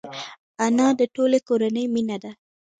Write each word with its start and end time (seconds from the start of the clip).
انا 0.65 0.87
د 0.99 1.01
ټولې 1.15 1.39
کورنۍ 1.47 1.85
مینه 1.93 2.17
ده 2.23 2.31